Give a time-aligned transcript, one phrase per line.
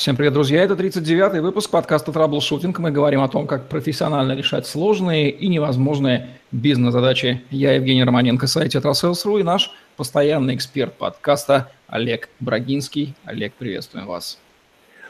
[0.00, 0.62] Всем привет, друзья!
[0.62, 2.78] Это 39-й выпуск подкаста «Траблшутинг».
[2.78, 7.42] Мы говорим о том, как профессионально решать сложные и невозможные бизнес-задачи.
[7.50, 13.14] Я Евгений Романенко, сайт «Tetrasales.ru» и наш постоянный эксперт подкаста Олег Брагинский.
[13.26, 14.38] Олег, приветствуем вас.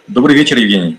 [0.08, 0.98] Добрый вечер, Евгений.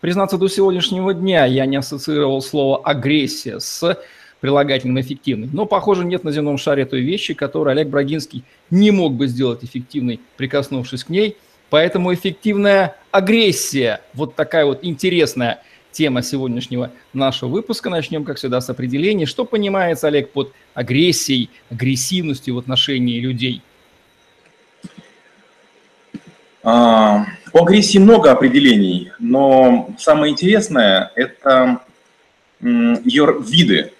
[0.00, 3.98] Признаться, до сегодняшнего дня я не ассоциировал слово «агрессия» с
[4.40, 5.48] прилагательным «эффективный».
[5.52, 9.64] Но, похоже, нет на земном шаре той вещи, которую Олег Брагинский не мог бы сделать
[9.64, 11.36] эффективной, прикоснувшись к ней.
[11.68, 17.90] Поэтому эффективная агрессия, вот такая вот интересная тема сегодняшнего нашего выпуска.
[17.90, 19.26] Начнем, как всегда, с определения.
[19.26, 23.62] Что понимается, Олег, под агрессией, агрессивностью в отношении людей?
[26.57, 26.57] А,
[27.52, 31.80] у агрессии много определений, но самое интересное– это
[32.60, 33.92] ее виды,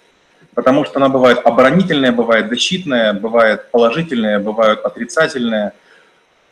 [0.53, 5.73] потому что она бывает оборонительная, бывает защитная, бывает положительная, бывает отрицательная,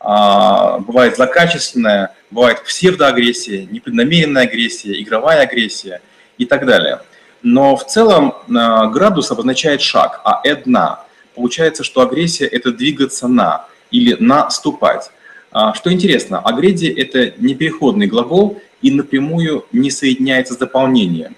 [0.00, 6.00] а, бывает злокачественная, бывает псевдоагрессия, непреднамеренная агрессия, игровая агрессия
[6.38, 7.00] и так далее.
[7.42, 11.00] Но в целом а, градус обозначает шаг, а «эдна».
[11.34, 15.10] Получается, что агрессия– это двигаться на или наступать.
[15.50, 21.36] А, что интересно, агреди– это непереходный глагол и напрямую не соединяется с дополнением.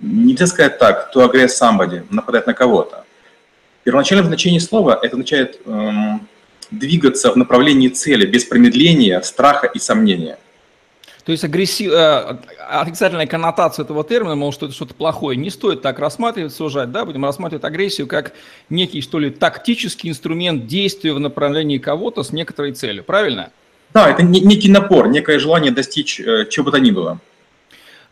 [0.00, 3.04] Нельзя сказать так, to aggress somebody, нападать на кого-то.
[3.84, 6.26] Первоначальное значение слова– это означает эм,
[6.70, 10.38] двигаться в направлении цели без промедления, страха и сомнения–
[11.24, 11.92] то есть агрессив...
[11.92, 16.92] Э, отрицательная коннотация этого термина, мол, что это что-то плохое, не стоит так рассматривать, сужать,
[16.92, 18.32] да, будем рассматривать агрессию как
[18.68, 23.50] некий, что ли, тактический инструмент действия в направлении кого-то с некоторой целью, правильно?
[23.92, 27.18] Да, это некий напор, некое желание достичь э, чего бы то ни было.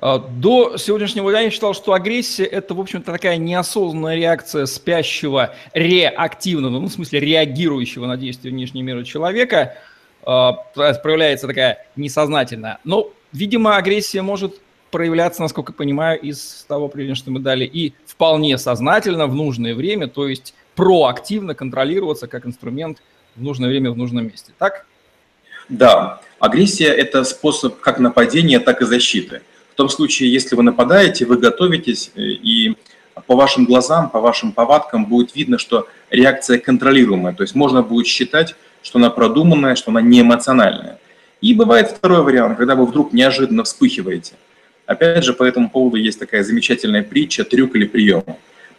[0.01, 5.55] А, до сегодняшнего дня я считал, что агрессия– это, в общем-то, такая неосознанная реакция спящего,
[5.73, 9.75] реактивного, ну, в смысле, реагирующего на действия внешнего мира человека–
[10.25, 12.79] проявляется такая несознательная.
[12.84, 17.95] Но, видимо, агрессия может проявляться, насколько я понимаю, из того определения, что мы дали, и
[18.06, 23.03] вполне сознательно в нужное время, то есть проактивно контролироваться как инструмент
[23.37, 24.53] в нужное время в нужном месте.
[24.59, 24.87] Так?
[25.69, 26.21] Да.
[26.39, 29.43] Агрессия– это способ как нападения, так и защиты.
[29.73, 32.77] В том случае, если вы нападаете, вы готовитесь, э, и
[33.27, 37.35] по вашим глазам, по вашим повадкам будет видно, что реакция контролируемая.
[37.35, 40.99] То есть можно будет считать, что она продуманная, что она не эмоциональная.
[41.41, 44.34] И бывает второй вариант, когда вы вдруг неожиданно вспыхиваете.
[44.87, 48.25] Опять же, по этому поводу есть такая замечательная притча, трюк или прием.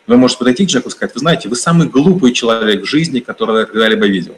[0.08, 3.20] Вы можете подойти к человеку и сказать, вы знаете, вы самый глупый человек в жизни,
[3.20, 4.36] которого я когда-либо видел.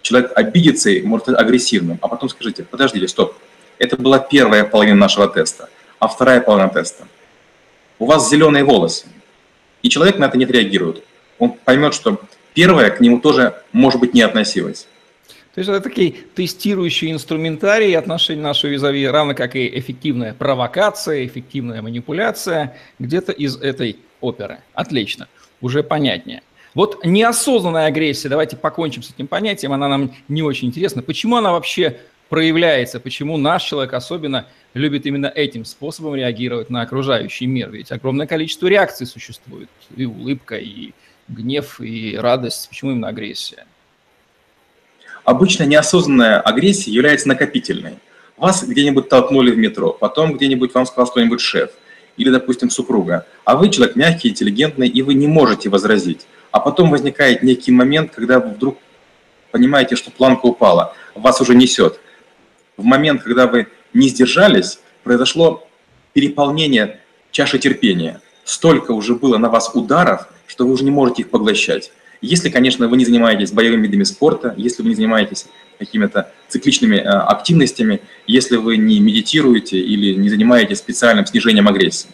[0.00, 3.34] Человек обидится и может агрессивным, а потом скажите, подождите, стоп,
[3.78, 5.68] это была первая половина нашего теста,
[5.98, 7.08] а вторая половина теста.
[7.98, 9.06] У вас зеленые волосы,
[9.82, 11.02] и человек на это не отреагирует.
[11.38, 12.20] Он поймет, что
[12.54, 14.86] первая к нему тоже, может быть, не относилась.
[15.54, 21.82] То есть это такие тестирующие инструментарии отношений нашего визави, равно как и эффективная провокация, эффективная
[21.82, 24.58] манипуляция, где-то из этой оперы.
[24.74, 25.26] Отлично,
[25.60, 26.42] уже понятнее.
[26.74, 31.02] Вот неосознанная агрессия, давайте покончим с этим понятием, она нам не очень интересна.
[31.02, 31.98] Почему она вообще
[32.28, 37.70] проявляется, почему наш человек особенно любит именно этим способом реагировать на окружающий мир?
[37.70, 40.92] Ведь огромное количество реакций существует, и улыбка, и
[41.28, 42.68] гнев, и радость.
[42.68, 43.66] Почему именно агрессия?
[45.28, 47.98] Обычно неосознанная агрессия является накопительной.
[48.38, 51.68] Вас где-нибудь толкнули в метро, потом где-нибудь вам сказал кто-нибудь шеф
[52.16, 56.26] или, допустим, супруга, а вы человек мягкий, интеллигентный, и вы не можете возразить.
[56.50, 58.78] А потом возникает некий момент, когда вы вдруг
[59.50, 62.00] понимаете, что планка упала, вас уже несет.
[62.78, 65.68] В момент, когда вы не сдержались, произошло
[66.14, 67.00] переполнение
[67.32, 68.22] чаши терпения.
[68.44, 71.92] Столько уже было на вас ударов, что вы уже не можете их поглощать.
[72.20, 75.46] Если, конечно, вы не занимаетесь боевыми видами спорта, если вы не занимаетесь
[75.78, 82.08] какими-то цикличными э, активностями, если вы не медитируете или не занимаетесь специальным снижением агрессии.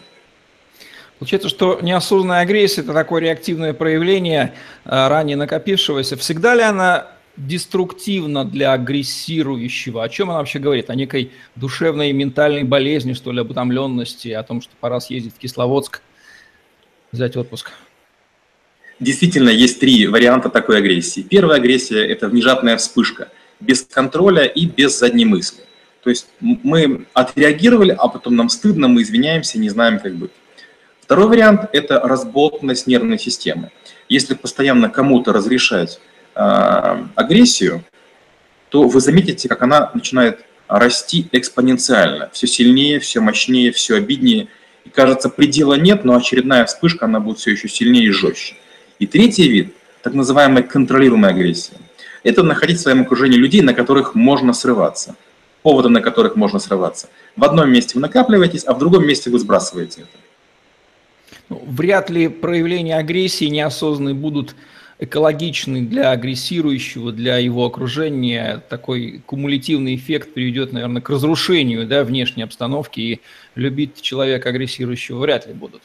[1.17, 4.53] Получается, что неосознанная агрессия– это такое реактивное проявление
[4.83, 6.17] э, ранее накопившегося.
[6.17, 10.03] Всегда ли она деструктивна для агрессирующего?
[10.03, 10.89] О чем она вообще говорит?
[10.89, 15.33] О некой душевной и ментальной болезни, что ли, об утомленности, о том, что пора съездить
[15.35, 16.01] в Кисловодск,
[17.11, 17.71] взять отпуск?
[18.99, 21.21] Действительно, есть три варианта такой агрессии.
[21.21, 25.59] Первая агрессия– это внезапная вспышка, без контроля и без задней мысли.
[26.01, 30.31] То есть мы отреагировали, а потом нам стыдно, мы извиняемся, не знаем, как быть.
[31.01, 33.71] Второй вариант– это разболтанность нервной системы.
[34.07, 35.99] Если постоянно кому-то разрешать
[36.35, 37.83] э, агрессию,
[38.69, 42.29] то вы заметите, как она начинает расти экспоненциально.
[42.33, 44.47] Все сильнее, все мощнее, все обиднее.
[44.83, 48.55] И кажется, предела нет, но очередная вспышка, она будет все еще сильнее и жестче.
[48.99, 51.73] И третий вид, так называемая контролируемая агрессия.
[52.23, 55.15] Это находить в своем окружении людей, на которых можно срываться,
[55.61, 57.09] поводы, на которых можно срываться.
[57.35, 60.09] В одном месте вы накапливаетесь, а в другом месте вы сбрасываете это.
[61.49, 64.55] Ну, вряд ли проявления агрессии неосознанные будут
[64.97, 68.63] экологичны для агрессирующего, для его окружения.
[68.69, 73.21] Такой кумулятивный эффект приведет, наверное, к разрушению да, внешней обстановки, и
[73.55, 75.81] любить человека агрессирующего вряд ли будут.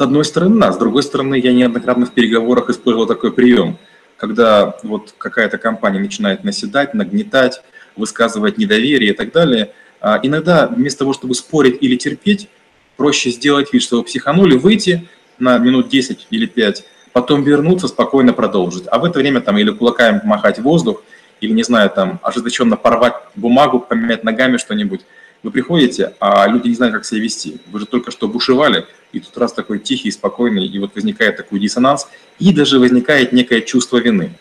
[0.00, 0.72] С одной стороны, да.
[0.72, 3.76] С другой стороны, я неоднократно в переговорах использовал такой прием,
[4.16, 7.60] когда вот какая-то компания начинает наседать, нагнетать,
[7.96, 9.72] высказывать недоверие и так далее.
[10.00, 12.48] А иногда вместо того, чтобы спорить или терпеть,
[12.96, 15.06] проще сделать вид, что вы психанули, выйти
[15.38, 16.82] на минут 10 или 5,
[17.12, 18.84] потом вернуться, спокойно продолжить.
[18.86, 21.02] А в это время там или кулаками махать воздух,
[21.42, 25.02] или, не знаю, там ожесточенно порвать бумагу, поменять ногами что-нибудь.
[25.42, 27.58] Вы приходите, а люди не знают, как себя вести.
[27.68, 31.58] Вы же только что бушевали, и тут раз такой тихий, спокойный, и вот возникает такой
[31.60, 32.08] диссонанс,
[32.38, 34.32] и даже возникает некое чувство вины.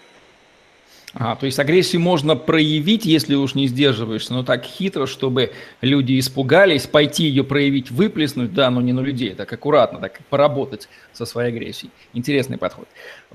[1.16, 5.52] А, то есть агрессию можно проявить, если уж не сдерживаешься, но так хитро, чтобы
[5.82, 10.88] люди испугались, пойти ее проявить, выплеснуть, да, но не на людей, так аккуратно, так поработать
[11.12, 11.92] со своей агрессией.
[12.14, 12.88] Интересный подход.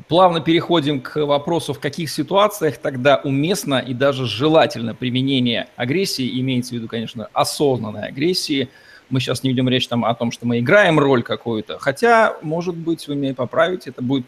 [0.07, 6.71] Плавно переходим к вопросу, в каких ситуациях тогда уместно и даже желательно применение агрессии, имеется
[6.71, 8.69] в виду, конечно, осознанной агрессии.
[9.11, 12.77] Мы сейчас не ведем речь там о том, что мы играем роль какую-то, хотя, может
[12.77, 14.27] быть, вы меня поправите, это будет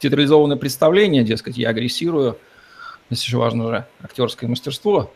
[0.00, 2.38] театрализованное представление, дескать, я агрессирую,
[3.10, 5.12] Здесь еще важно же актерское мастерство.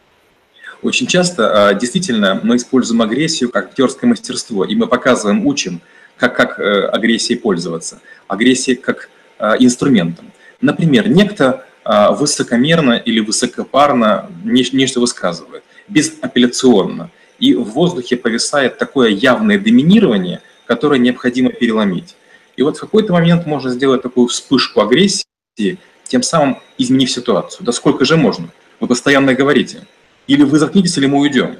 [0.82, 5.80] Очень часто а, действительно мы используем агрессию как актерское мастерство, и мы показываем, учим,
[6.16, 8.00] как, как э, агрессией пользоваться.
[8.28, 10.32] Агрессия как а, инструментом.
[10.60, 19.58] Например, некто а, высокомерно или высокопарно нечто высказывает, безапелляционно, и в воздухе повисает такое явное
[19.58, 22.14] доминирование, которое необходимо переломить.
[22.56, 25.78] И вот в какой-то момент можно сделать такую вспышку агрессии,
[26.12, 27.64] тем самым изменив ситуацию.
[27.64, 28.48] Да сколько же можно?
[28.80, 29.86] Вы постоянно говорите.
[30.26, 31.56] Или вы заткнитесь, или мы уйдем.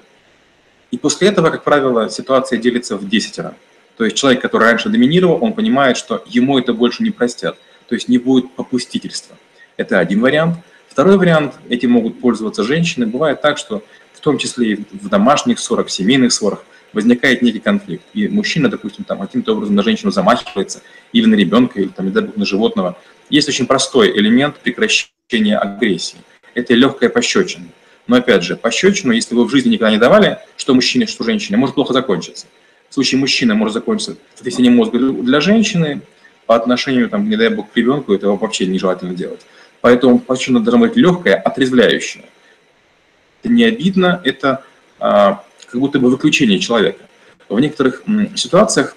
[0.90, 3.54] И после этого, как правило, ситуация делится в 10 раз.
[3.96, 7.56] То есть человек, который раньше доминировал, он понимает, что ему это больше не простят.
[7.88, 9.38] То есть не будет попустительства.
[9.78, 10.58] Это один вариант.
[10.86, 13.06] Второй вариант, этим могут пользоваться женщины.
[13.06, 13.82] Бывает так, что
[14.12, 16.62] в том числе и в домашних ссорах, в семейных ссорах
[16.92, 18.04] возникает некий конфликт.
[18.12, 20.82] И мужчина, допустим, там каким-то образом на женщину замахивается,
[21.14, 22.98] или на ребенка, или там, не на животного.
[23.32, 26.18] Есть очень простой элемент прекращения агрессии.
[26.52, 27.64] Это легкая пощечина.
[28.06, 31.56] Но опять же, пощечину, если вы в жизни никогда не давали, что мужчине, что женщине,
[31.56, 32.44] может плохо закончиться.
[32.90, 36.02] В случае мужчины может закончиться сотрясением мозга для женщины,
[36.44, 39.40] по отношению, там, не дай бог, к ребенку, это вообще нежелательно делать.
[39.80, 42.26] Поэтому пощечина должна быть легкая, отрезвляющая.
[43.42, 44.62] Это не обидно, это
[44.98, 47.02] а, как будто бы выключение человека.
[47.48, 48.94] В некоторых м, ситуациях,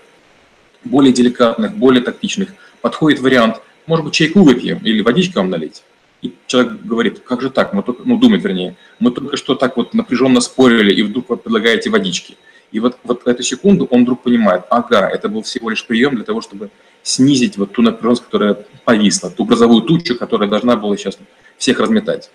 [0.83, 2.49] более деликатных, более тактичных,
[2.81, 5.83] подходит вариант– может быть, чайку выпьем или водичку вам налить?
[6.21, 9.77] И человек говорит, как же так, мы только, ну, думает, вернее, мы только что так
[9.77, 12.37] вот напряженно спорили, и вдруг вы предлагаете водички.
[12.71, 16.15] И вот, вот в эту секунду он вдруг понимает, ага, это был всего лишь прием
[16.15, 16.71] для того, чтобы
[17.03, 21.17] снизить вот ту напряженность, которая повисла, ту грозовую тучу, которая должна была сейчас
[21.57, 22.31] всех разметать.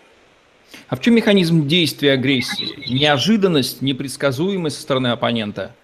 [0.89, 2.89] А в чем механизм действия агрессии?
[2.89, 5.75] Неожиданность, непредсказуемость со стороны оппонента?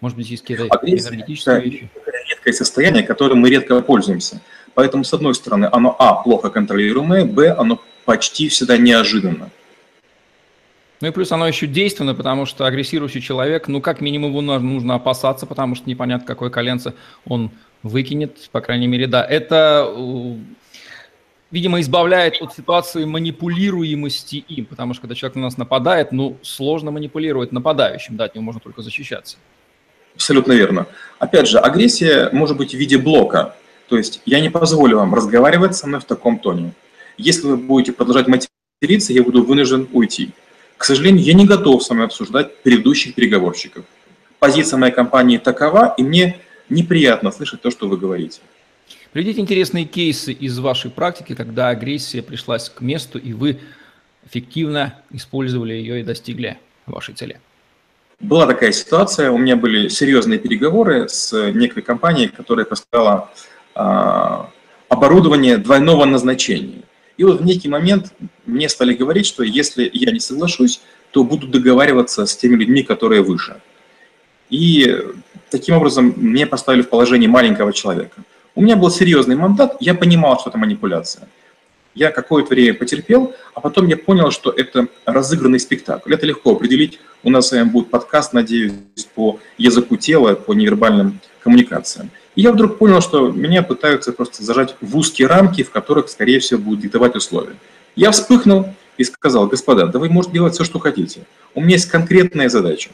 [0.00, 1.90] Может быть, есть какие-то энергетические вещи?
[1.94, 4.40] Это редкое состояние, которым мы редко пользуемся.
[4.74, 9.50] Поэтому, с одной стороны, оно, а, плохо контролируемое, б, оно почти всегда неожиданно.
[11.00, 14.96] Ну и плюс оно еще действенно, потому что агрессирующий человек, ну как минимум его нужно
[14.96, 17.50] опасаться, потому что непонятно, какое коленце он
[17.82, 19.24] выкинет, по крайней мере, да.
[19.24, 19.90] Это,
[21.50, 26.90] видимо, избавляет от ситуации манипулируемости им, потому что когда человек на нас нападает, ну сложно
[26.90, 29.38] манипулировать нападающим, да, от него можно только защищаться.
[30.14, 30.86] Абсолютно верно.
[31.18, 33.56] Опять же, агрессия может быть в виде блока.
[33.90, 36.72] То есть я не позволю вам разговаривать со мной в таком тоне.
[37.18, 40.30] Если вы будете продолжать материться, я буду вынужден уйти.
[40.76, 43.84] К сожалению, я не готов с вами обсуждать предыдущих переговорщиков.
[44.38, 48.40] Позиция моей компании такова, и мне неприятно слышать то, что вы говорите.
[49.12, 53.58] Приведите интересные кейсы из вашей практики, когда агрессия пришлась к месту, и вы
[54.24, 57.40] эффективно использовали ее и достигли вашей цели.
[58.20, 63.30] Была такая ситуация, у меня были серьезные переговоры с некой компанией, которая поставила
[64.88, 66.82] оборудование двойного назначения.
[67.16, 68.12] И вот в некий момент
[68.46, 73.22] мне стали говорить, что если я не соглашусь, то буду договариваться с теми людьми, которые
[73.22, 73.60] выше.
[74.48, 74.96] И
[75.50, 78.22] таким образом меня поставили в положение маленького человека.
[78.54, 81.28] У меня был серьезный мандат, я понимал, что это манипуляция.
[81.94, 86.14] Я какое-то время потерпел, а потом я понял, что это разыгранный спектакль.
[86.14, 87.00] Это легко определить.
[87.22, 88.72] У нас с вами будет подкаст, надеюсь,
[89.14, 92.10] по языку тела, по невербальным коммуникациям.
[92.36, 96.40] И я вдруг понял, что меня пытаются просто зажать в узкие рамки, в которых, скорее
[96.40, 97.56] всего, будут диктовать условия.
[97.96, 101.22] Я вспыхнул и сказал, господа, да вы можете делать все, что хотите.
[101.54, 102.90] У меня есть конкретная задача.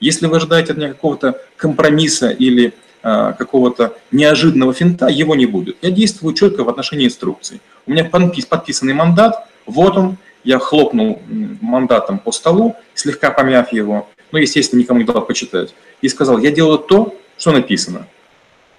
[0.00, 2.74] Если вы ожидаете от меня какого-то компромисса или
[3.04, 5.76] э, какого-то неожиданного финта, его не будет.
[5.80, 7.60] Я действую четко в отношении инструкций.
[7.86, 11.22] У меня подпис, подписанный мандат, вот он, я хлопнул
[11.60, 16.50] мандатом по столу, слегка помяв его, но, естественно, никому не дал почитать, и сказал, я
[16.50, 18.08] делаю то, что написано.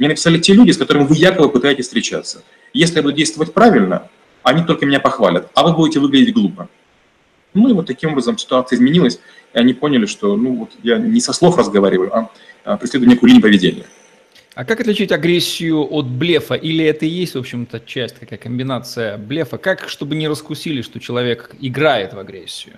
[0.03, 2.43] Мне написали те люди, с которыми вы якобы пытаетесь встречаться.
[2.73, 4.09] Если я буду действовать правильно,
[4.43, 6.67] они только меня похвалят, а вы будете выглядеть глупо.
[7.53, 9.21] Ну и вот таким образом ситуация изменилась,
[9.53, 12.29] и они поняли, что ну вот я не со слов разговариваю, а,
[12.65, 13.85] а преследую некую линию поведения.
[14.55, 16.55] А как отличить агрессию от блефа?
[16.55, 19.57] Или это и есть, в общем-то, часть, какая комбинация блефа?
[19.57, 22.75] Как, чтобы не раскусили, что человек играет в агрессию?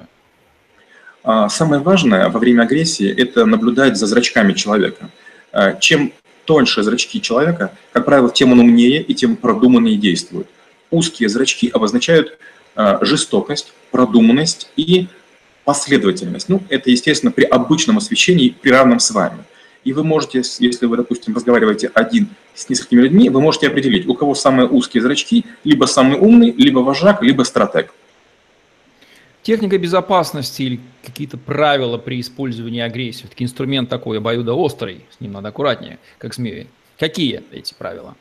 [1.24, 5.10] А, самое важное во время агрессии– это наблюдать за зрачками человека.
[5.52, 6.14] А, чем
[6.46, 10.48] тоньше зрачки человека, как правило, тем он умнее и тем продуманнее действует.
[10.92, 12.38] Узкие зрачки обозначают
[12.76, 15.08] а, жестокость, продуманность и
[15.64, 16.48] последовательность.
[16.50, 19.44] Ну, это, естественно, при обычном освещении, при равном с вами.
[19.84, 24.16] И вы можете, если вы, допустим, разговариваете один с несколькими людьми, вы можете определить, у
[24.16, 27.94] кого самые узкие зрачки, либо самый умный, либо вожак, либо стратег.
[29.46, 33.28] Техника безопасности или какие-то правила при использовании агрессии.
[33.28, 36.66] Таки инструмент такой обоюдоострый, с ним надо аккуратнее, как змеи.
[36.98, 38.16] Какие эти правила?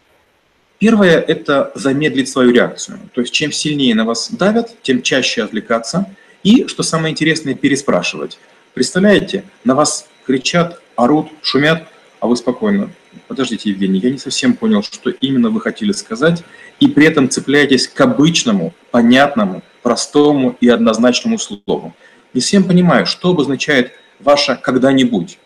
[0.79, 2.99] Первое– это замедлить свою реакцию.
[3.15, 6.15] То есть чем сильнее на вас давят, тем чаще отвлекаться.
[6.43, 8.39] И, что самое интересное, переспрашивать.
[8.75, 11.89] Представляете, на вас кричат, орут, шумят,
[12.21, 12.91] а вы спокойно.
[13.29, 16.43] Подождите, Евгений, я не совсем понял, что именно вы хотели сказать,
[16.81, 21.95] и при этом цепляетесь к обычному, понятному, простому и однозначному слову.
[22.33, 25.39] Не всем понимаю, что обозначает ваше «когда-нибудь».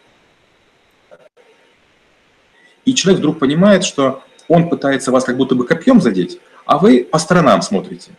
[2.85, 7.05] И человек вдруг понимает, что он пытается вас как будто бы копьем задеть, а вы
[7.05, 8.13] по сторонам смотрите.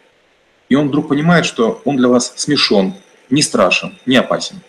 [0.70, 2.94] И он вдруг понимает, что он для вас смешон,
[3.30, 4.62] не страшен, не опасен.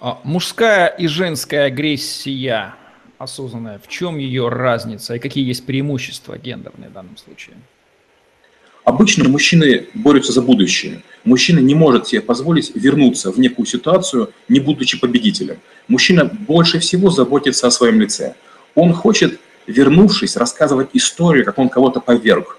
[0.00, 2.74] А мужская и женская агрессия
[3.20, 7.56] осознанная, в чем ее разница и какие есть преимущества гендерные в данном случае?
[8.84, 11.02] Обычно мужчины борются за будущее.
[11.24, 15.58] Мужчина не может себе позволить вернуться в некую ситуацию, не будучи победителем.
[15.86, 18.34] Мужчина больше всего заботится о своем лице.
[18.74, 22.56] Он хочет, вернувшись, рассказывать историю, как он кого-то поверг.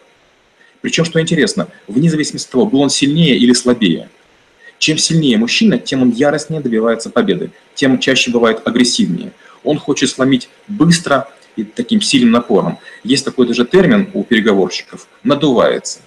[0.81, 4.09] Причем, что интересно, вне зависимости от того, был он сильнее или слабее.
[4.77, 9.31] Чем сильнее мужчина, тем он яростнее добивается победы, тем чаще бывает агрессивнее.
[9.63, 12.79] Он хочет сломить быстро и таким сильным напором.
[13.03, 15.99] Есть такой даже термин у переговорщиков– надувается.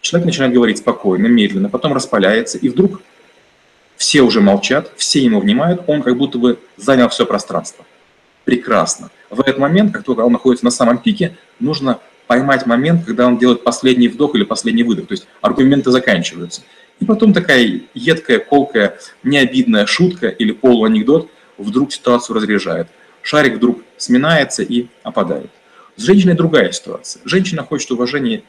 [0.00, 3.02] Человек начинает говорить спокойно, медленно, потом распаляется, и вдруг
[3.96, 7.84] все уже молчат, все ему внимают, он как будто бы занял все пространство.
[8.44, 9.10] Прекрасно.
[9.28, 11.98] В этот момент, как только он находится на самом пике, нужно
[12.28, 15.08] поймать момент, когда он делает последний вдох или последний выдох.
[15.08, 16.62] То есть аргументы заканчиваются.
[17.00, 22.88] И потом такая едкая, колкая, необидная шутка или полуанекдот вдруг ситуацию разряжает.
[23.22, 25.50] Шарик вдруг сминается и опадает.
[25.96, 27.20] С женщиной другая ситуация.
[27.24, 28.42] Женщина хочет уважения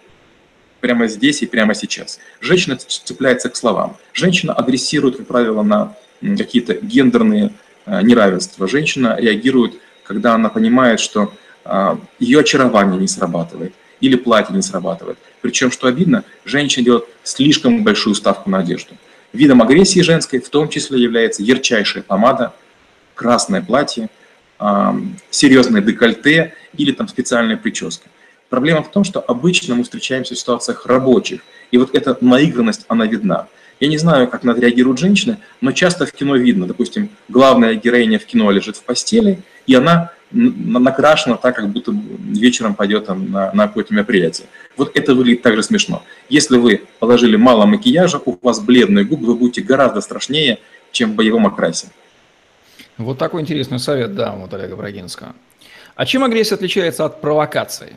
[0.80, 2.20] прямо здесь и прямо сейчас.
[2.40, 3.98] Женщина цепляется к словам.
[4.14, 7.54] Женщина агрессирует, как правило, на какие-то гендерные
[7.86, 8.68] э, неравенства.
[8.68, 9.74] Женщина реагирует,
[10.04, 11.34] когда она понимает, что
[11.66, 15.18] э, ее очарование не срабатывает или платье не срабатывает.
[15.42, 18.96] Причем, что обидно, женщина делает слишком большую ставку на одежду.
[19.34, 22.54] Видом агрессии женской в том числе является ярчайшая помада,
[23.20, 24.10] красное платье,
[25.30, 28.08] серьезное декольте или там специальная прическа.
[28.48, 33.06] Проблема в том, что обычно мы встречаемся в ситуациях рабочих, и вот эта наигранность, она
[33.06, 33.48] видна.
[33.82, 37.76] Я не знаю, как на это реагируют женщины, но часто в кино видно, допустим, главная
[37.76, 43.32] героиня в кино лежит в постели, и она накрашена так, как будто вечером пойдет там,
[43.32, 44.48] на, на какое-то мероприятие.
[44.78, 46.04] Вот это выглядит также смешно.
[46.30, 50.60] Если вы положили мало макияжа, у вас бледные губы, вы будете гораздо страшнее,
[50.92, 51.88] чем в боевом окрасе.
[53.00, 55.34] Вот такой интересный совет, да, вот Олега Брагинского.
[55.96, 57.96] А чем агрессия отличается от провокации?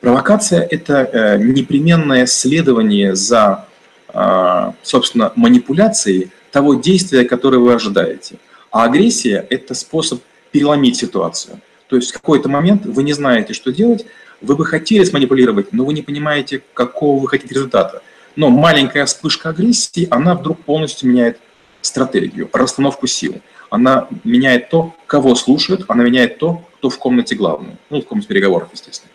[0.00, 3.64] Провокация– это э, непременное следование за,
[4.12, 8.36] э, собственно, манипуляцией того действия, которое вы ожидаете.
[8.70, 11.58] А агрессия– это способ переломить ситуацию.
[11.86, 14.04] То есть в какой-то момент вы не знаете, что делать,
[14.42, 18.02] вы бы хотели сманипулировать, но вы не понимаете, какого вы хотите результата.
[18.36, 21.38] Но маленькая вспышка агрессии, она вдруг полностью меняет
[21.80, 23.40] стратегию, расстановку сил.
[23.72, 27.78] Она меняет то, кого слушают, она меняет то, кто в комнате главный.
[27.88, 29.10] Ну, в комнате переговоров, естественно.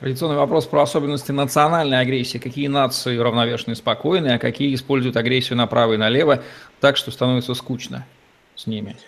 [0.00, 2.36] Традиционный вопрос про особенности национальной агрессии.
[2.36, 6.42] Какие нации равновешены и спокойны, а какие используют агрессию направо и налево
[6.78, 8.06] так, что становится скучно
[8.54, 8.98] с ними?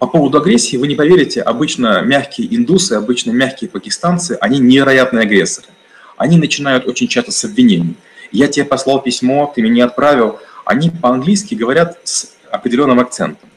[0.00, 5.68] По поводу агрессии, вы не поверите, обычно мягкие индусы, обычно мягкие пакистанцы, они невероятные агрессоры.
[6.16, 7.94] Они начинают очень часто с обвинений.
[8.32, 10.40] Я тебе послал письмо, ты меня отправил.
[10.64, 13.50] Они по-английски говорят с определенным акцентом.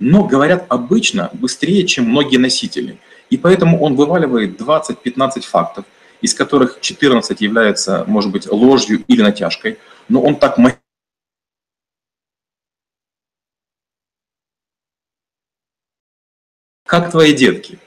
[0.00, 2.98] Но говорят обычно быстрее, чем многие носители.
[3.28, 5.84] И поэтому он вываливает 20-15 фактов,
[6.22, 9.78] из которых 14 являются, может быть, ложью или натяжкой.
[10.08, 10.58] Но он так
[16.86, 17.78] как твои детки?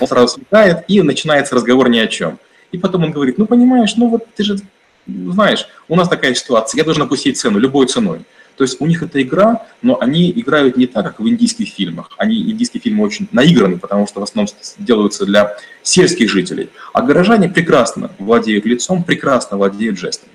[0.00, 2.38] Он сразу слетает, и начинается разговор ни о чем.
[2.72, 4.58] И потом он говорит, ну понимаешь, ну вот ты же
[5.06, 8.24] знаешь, у нас такая ситуация, я должен опустить цену любой ценой.
[8.56, 12.10] То есть у них это игра, но они играют не так, как в индийских фильмах.
[12.16, 16.70] Они, индийские фильмы очень наиграны, потому что в основном делаются для сельских жителей.
[16.92, 20.32] А горожане прекрасно владеют лицом, прекрасно владеют жестами.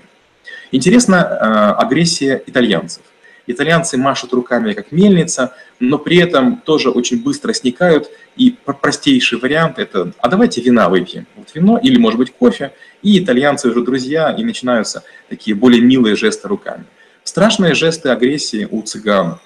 [0.72, 3.02] Интересна э, агрессия итальянцев.
[3.46, 8.08] Итальянцы машут руками, как мельница, но при этом тоже очень быстро сникают.
[8.36, 11.26] И простейший вариант– это «а давайте вина выпьем».
[11.34, 12.72] Вот вино или, может быть, кофе.
[13.02, 16.84] И итальянцы уже друзья, и начинаются такие более милые жесты руками.
[17.30, 19.38] Страшные жесты агрессии у цыган,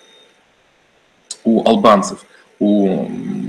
[1.44, 2.24] у албанцев,
[2.58, 3.04] у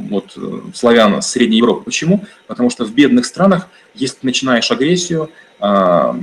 [0.09, 0.37] вот,
[0.73, 1.85] славян Средней Европы.
[1.85, 2.25] Почему?
[2.45, 5.29] Потому что в бедных странах, если ты начинаешь агрессию,
[5.61, 6.19] а,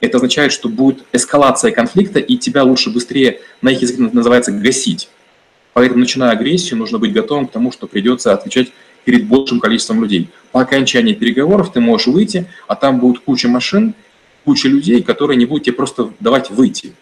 [0.00, 5.10] это означает, что будет эскалация конфликта, и тебя лучше быстрее, на их языке называется, гасить.
[5.74, 8.72] Поэтому, начиная агрессию, нужно быть готовым к тому, что придется отвечать
[9.04, 10.30] перед большим количеством людей.
[10.50, 13.92] По окончании переговоров ты можешь выйти, а там будет куча машин,
[14.46, 16.94] куча людей, которые не будут тебе просто давать выйти.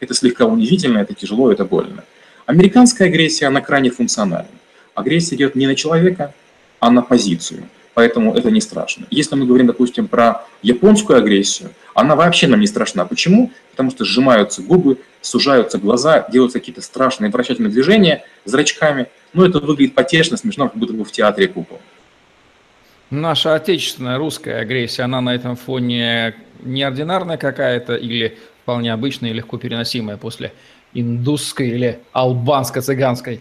[0.00, 2.04] Это слегка унизительно, это тяжело, это больно.
[2.46, 4.48] Американская агрессия, она крайне функциональна.
[4.94, 6.34] Агрессия идет не на человека,
[6.80, 9.06] а на позицию поэтому это не страшно.
[9.10, 13.06] Если мы говорим, допустим, про японскую агрессию, она вообще нам не страшна.
[13.06, 13.50] Почему?
[13.70, 19.06] Потому что сжимаются губы, сужаются глаза, делаются какие-то страшные вращательные движения зрачками.
[19.32, 21.80] Ну, это выглядит потешно, смешно, как будто бы в театре кукол.
[23.08, 29.58] Наша отечественная русская агрессия, она на этом фоне неординарная какая-то или вполне обычная и легко
[29.58, 30.52] переносимая после
[30.92, 33.40] индусской или албанско-цыганской?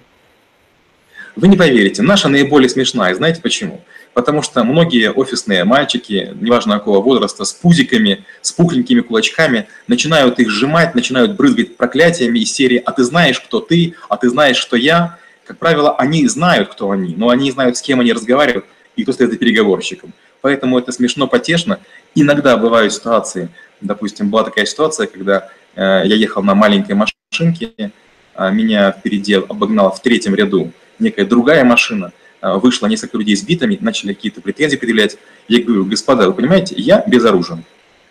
[1.36, 3.14] Вы не поверите, наша наиболее смешная.
[3.16, 3.82] Знаете почему?
[4.16, 10.50] потому что многие офисные мальчики, неважно какого возраста, с пузиками, с пухленькими кулачками, начинают их
[10.50, 13.96] сжимать, начинают брызгать проклятиями из серии «А ты знаешь, кто ты?
[14.08, 17.82] А ты знаешь, что я?» Как правило, они знают, кто они, но они знают, с
[17.82, 20.14] кем они разговаривают и кто стоит за переговорщиком.
[20.42, 21.80] Поэтому это смешно, потешно.
[22.16, 23.50] Иногда бывают ситуации,
[23.82, 27.92] допустим, была такая ситуация, когда э, я ехал на маленькой машинке,
[28.34, 32.12] а меня впереди обогнала в третьем ряду некая другая машина–
[32.46, 35.18] а, вышло несколько людей с битами, начали какие-то претензии предъявлять.
[35.48, 37.64] Я говорю, господа, вы понимаете, я безоружен.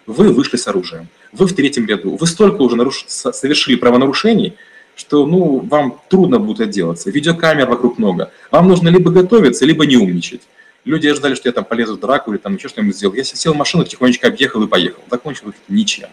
[0.06, 1.06] Вы вышли с оружием.
[1.30, 2.16] Вы в третьем ряду.
[2.16, 3.04] Вы столько уже наруш...
[3.06, 4.54] совершили правонарушений,
[4.96, 7.10] что ну, вам трудно будет отделаться.
[7.10, 8.32] Видеокамер вокруг много.
[8.50, 10.40] Вам нужно либо готовиться, либо не умничать.
[10.84, 13.14] Люди ожидали, что я там полезу в драку или там еще что-нибудь сделал.
[13.14, 15.02] Я сел в машину, тихонечко объехал и поехал.
[15.10, 16.08] Закончилось ничем.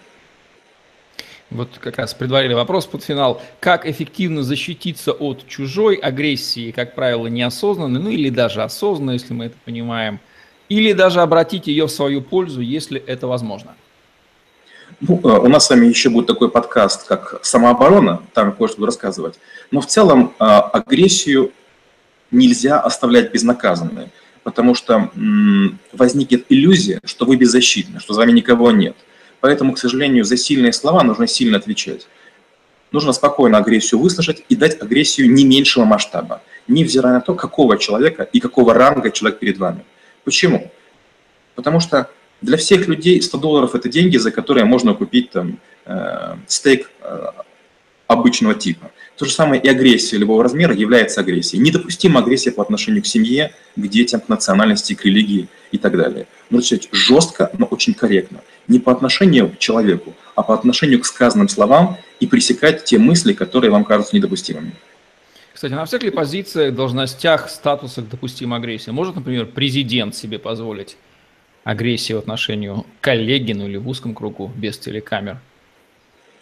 [1.50, 3.42] Вот как раз предварили вопрос под финал.
[3.60, 9.46] Как эффективно защититься от чужой агрессии, как правило, неосознанной, ну или даже осознанной, если мы
[9.48, 10.22] это понимаем,
[10.70, 13.76] или даже обратить ее в свою пользу, если это возможно?
[15.02, 18.86] Ну, э, у нас с вами еще будет такой подкаст, как «Самооборона», там кое-что буду
[18.86, 19.38] рассказывать.
[19.72, 21.52] Но в целом э, агрессию
[22.32, 24.10] нельзя оставлять безнаказанной,
[24.44, 25.12] потому что
[25.94, 28.96] возникнет иллюзия, что вы беззащитны, что за вами никого нет–
[29.42, 32.08] Поэтому, к сожалению, за сильные слова нужно сильно отвечать.
[32.92, 38.24] Нужно спокойно агрессию выслушать и дать агрессию не меньшего масштаба, невзирая на то, какого человека
[38.24, 39.84] и какого ранга человек перед вами.
[40.24, 40.72] Почему?
[41.56, 42.10] Потому что
[42.42, 47.28] для всех людей 100 долларов– это деньги, за которые можно купить там, э, стейк э,
[48.08, 48.92] обычного типа.
[49.22, 51.62] То же самое и агрессия любого размера является агрессией.
[51.62, 56.26] Недопустима агрессия по отношению к семье, к детям, к национальности, к религии и так далее.
[56.50, 58.42] Нужно сказать жестко, но очень корректно.
[58.68, 63.34] Не по отношению к человеку, а по отношению к сказанным словам и пресекать те мысли,
[63.34, 64.74] которые вам кажутся недопустимыми.
[65.54, 68.92] Кстати, на всех ли позициях, должностях, статусах допустима агрессия?
[68.92, 70.98] Может, например, президент себе позволить
[71.64, 75.38] агрессию в отношению к коллеге, ну или в узком кругу, без телекамер?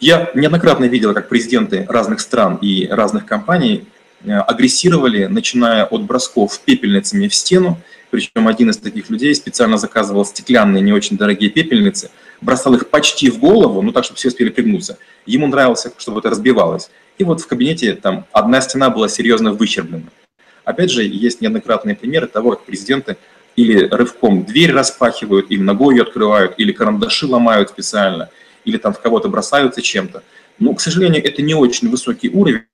[0.00, 3.84] Я неоднократно видел, как президенты разных стран и разных компаний
[4.26, 7.78] агрессировали, начиная от бросков пепельницами в стену,
[8.10, 12.10] причем один из таких людей специально заказывал стеклянные, не очень дорогие пепельницы,
[12.40, 14.96] бросал их почти в голову, ну так, чтобы все успели пригнуться.
[15.26, 16.90] Ему нравилось, чтобы это разбивалось.
[17.18, 20.06] И вот в кабинете там одна стена была серьезно выщерблена.
[20.64, 23.18] Опять же, есть неоднократные примеры того, как президенты
[23.54, 28.30] или рывком дверь распахивают, или ногой ее открывают, или карандаши ломают специально,
[28.64, 30.22] или там в кого-то бросаются чем-то.
[30.58, 32.64] Но, к сожалению, это не очень высокий уровень.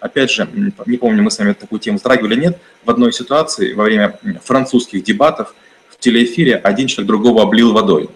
[0.00, 0.48] Опять же,
[0.86, 5.04] не помню, мы с вами такую тему затрагивали, нет, в одной ситуации во время французских
[5.04, 5.54] дебатов
[5.88, 8.10] в телеэфире один человек другого облил водой.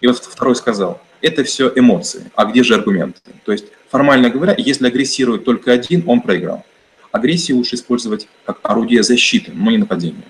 [0.00, 3.20] И вот второй сказал, это все эмоции, а где же аргументы?
[3.44, 6.64] То есть, формально говоря, если агрессирует только один, он проиграл.
[7.10, 10.24] Агрессию лучше использовать как орудие защиты, но не нападения.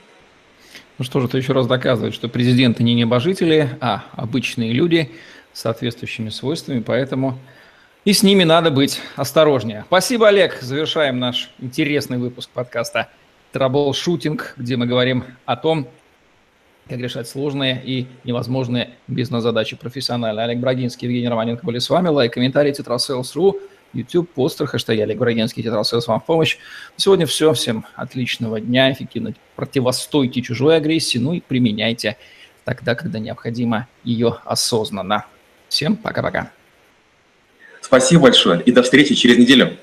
[0.98, 5.10] Ну что же, это еще раз доказывает, что президенты не небожители, а обычные люди
[5.58, 7.36] соответствующими свойствами, поэтому
[8.04, 9.84] и с ними надо быть осторожнее.
[9.88, 10.58] Спасибо, Олег.
[10.60, 13.08] Завершаем наш интересный выпуск подкаста
[13.50, 15.88] «Траблшутинг», где мы говорим о том,
[16.88, 20.44] как решать сложные и невозможные бизнес-задачи профессионально.
[20.44, 22.08] Олег Брагинский, Евгений Романенко были с вами.
[22.08, 23.58] Лайк, комментарий, Tetrasales.ru,
[23.94, 26.56] YouTube, Podster, хэштег Олег Брагинский, Tetrasales вам в помощь.
[26.96, 27.52] сегодня все.
[27.52, 32.16] Всем отличного дня, эффективно противостойте чужой агрессии, ну и применяйте
[32.64, 35.26] тогда, когда необходимо ее осознанно.
[35.68, 36.50] Всем пока-пока.
[37.80, 39.76] Спасибо большое и до встречи через неделю.